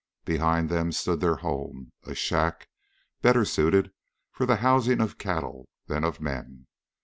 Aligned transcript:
Behind 0.25 0.67
them 0.67 0.91
stood 0.91 1.19
their 1.19 1.35
home, 1.35 1.91
a 2.07 2.15
shack 2.15 2.67
better 3.21 3.45
suited 3.45 3.91
for 4.31 4.47
the 4.47 4.55
housing 4.55 4.99
of 4.99 5.19
cattle 5.19 5.69
than 5.85 6.03
of 6.03 6.19
men. 6.19 6.65